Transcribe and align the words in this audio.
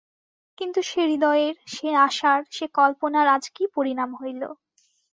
কিন্তু 0.57 0.79
সে 0.81 1.01
হৃদয়ের, 1.07 1.55
সে 1.67 1.87
আশার, 1.99 2.41
সে 2.51 2.65
কল্পনার 2.77 3.27
আজ 3.27 3.43
কী 3.55 3.63
পরিণাম 3.75 4.09
হইল। 4.15 4.41